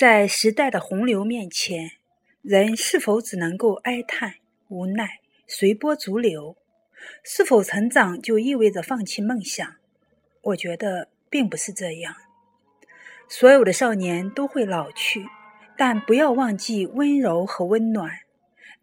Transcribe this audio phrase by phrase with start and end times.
[0.00, 1.90] 在时代的洪流面前，
[2.40, 4.36] 人是否只能够哀叹、
[4.68, 6.56] 无奈、随波逐流？
[7.22, 9.74] 是否成长就意味着放弃梦想？
[10.40, 12.14] 我觉得并不是这样。
[13.28, 15.26] 所有的少年都会老去，
[15.76, 18.20] 但不要忘记温柔和温暖。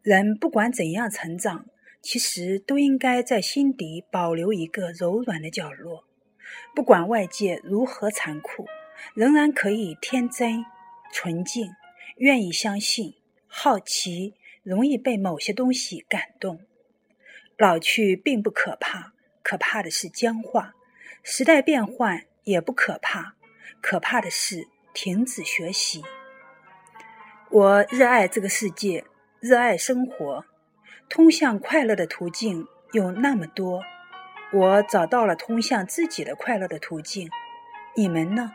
[0.04, 1.66] 人不管怎样成长，
[2.00, 6.04] 其实都应该在心底保留一个柔软的角落。
[6.76, 8.68] 不管外界如何残酷，
[9.16, 10.64] 仍然可以天真、
[11.12, 11.72] 纯净，
[12.18, 13.16] 愿意相信，
[13.48, 16.62] 好奇，容易被某些东西感动。
[17.58, 20.74] 老去并不可怕，可怕的是僵化；
[21.24, 23.36] 时代变换也不可怕，
[23.82, 26.04] 可怕的是停止学习。
[27.50, 29.06] 我热爱这个世界，
[29.40, 30.46] 热爱生活，
[31.10, 33.82] 通向快乐的途径有那么多。
[34.54, 37.30] 我找到了通向自己的快乐的途径，
[37.96, 38.54] 你们呢？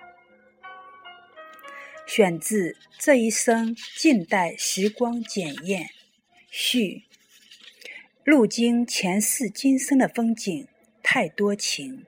[2.14, 5.84] 选自《这一生近代时光检验》，
[6.50, 7.04] 序。
[8.22, 10.68] 路经前世今生的风景，
[11.02, 12.04] 太多情。